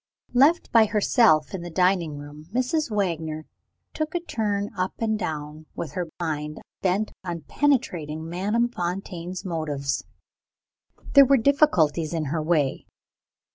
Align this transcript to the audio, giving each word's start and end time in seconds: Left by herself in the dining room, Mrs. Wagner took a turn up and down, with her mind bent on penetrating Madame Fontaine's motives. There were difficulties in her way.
Left 0.33 0.71
by 0.71 0.85
herself 0.87 1.53
in 1.53 1.61
the 1.61 1.69
dining 1.69 2.17
room, 2.17 2.45
Mrs. 2.51 2.89
Wagner 2.89 3.45
took 3.93 4.15
a 4.15 4.19
turn 4.19 4.71
up 4.75 4.93
and 4.97 5.19
down, 5.19 5.67
with 5.75 5.91
her 5.91 6.07
mind 6.19 6.59
bent 6.81 7.11
on 7.23 7.41
penetrating 7.41 8.27
Madame 8.27 8.67
Fontaine's 8.67 9.45
motives. 9.45 10.03
There 11.13 11.23
were 11.27 11.37
difficulties 11.37 12.15
in 12.15 12.25
her 12.33 12.41
way. 12.41 12.87